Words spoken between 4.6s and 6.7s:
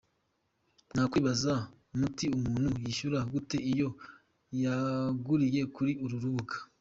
yaguriye kuri uru rubuga?.